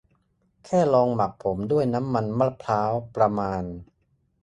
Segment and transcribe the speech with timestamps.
[0.65, 3.63] แค่ลองหมักผมด้วยน้ำมันมะพร้าวประมาณ